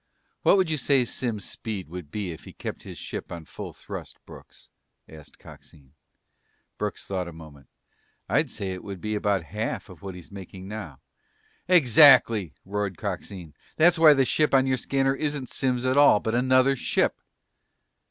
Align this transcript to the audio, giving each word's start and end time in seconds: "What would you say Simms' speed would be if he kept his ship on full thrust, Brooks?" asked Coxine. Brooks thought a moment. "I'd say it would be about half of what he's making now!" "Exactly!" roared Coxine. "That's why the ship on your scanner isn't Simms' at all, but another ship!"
"What 0.41 0.57
would 0.57 0.71
you 0.71 0.77
say 0.77 1.05
Simms' 1.05 1.45
speed 1.47 1.87
would 1.87 2.09
be 2.09 2.31
if 2.31 2.45
he 2.45 2.53
kept 2.53 2.81
his 2.81 2.97
ship 2.97 3.31
on 3.31 3.45
full 3.45 3.71
thrust, 3.71 4.17
Brooks?" 4.25 4.67
asked 5.07 5.37
Coxine. 5.37 5.93
Brooks 6.79 7.05
thought 7.05 7.27
a 7.27 7.31
moment. 7.31 7.67
"I'd 8.27 8.49
say 8.49 8.71
it 8.71 8.83
would 8.83 8.99
be 8.99 9.13
about 9.13 9.43
half 9.43 9.89
of 9.89 10.01
what 10.01 10.15
he's 10.15 10.31
making 10.31 10.67
now!" 10.67 11.01
"Exactly!" 11.67 12.55
roared 12.65 12.97
Coxine. 12.97 13.53
"That's 13.75 13.99
why 13.99 14.15
the 14.15 14.25
ship 14.25 14.55
on 14.55 14.65
your 14.65 14.77
scanner 14.77 15.13
isn't 15.13 15.49
Simms' 15.49 15.85
at 15.85 15.97
all, 15.97 16.19
but 16.19 16.33
another 16.33 16.75
ship!" 16.75 17.21